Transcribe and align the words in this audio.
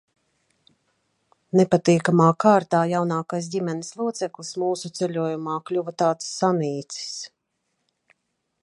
Nepatīkamā 1.59 2.29
kārtā 2.43 2.79
jaunākais 2.93 3.51
ģimenes 3.57 3.93
loceklis 4.01 4.51
mūsu 4.65 4.93
ceļojumā 5.01 5.61
kļuva 5.69 5.95
tāds 6.05 6.35
sanīcis. 6.41 7.15